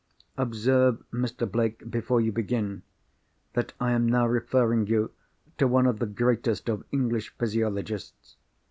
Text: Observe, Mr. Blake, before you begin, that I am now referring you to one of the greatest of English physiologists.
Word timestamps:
Observe, 0.35 1.03
Mr. 1.13 1.45
Blake, 1.47 1.91
before 1.91 2.19
you 2.19 2.31
begin, 2.31 2.81
that 3.53 3.73
I 3.79 3.91
am 3.91 4.07
now 4.09 4.25
referring 4.25 4.87
you 4.87 5.11
to 5.59 5.67
one 5.67 5.85
of 5.85 5.99
the 5.99 6.07
greatest 6.07 6.67
of 6.69 6.83
English 6.91 7.31
physiologists. 7.37 8.35